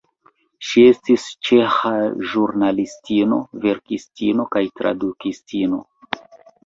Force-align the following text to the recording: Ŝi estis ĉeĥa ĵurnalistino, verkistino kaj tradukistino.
Ŝi 0.67 0.85
estis 0.93 1.25
ĉeĥa 1.49 1.91
ĵurnalistino, 2.31 3.39
verkistino 3.67 4.47
kaj 4.57 4.65
tradukistino. 4.81 5.85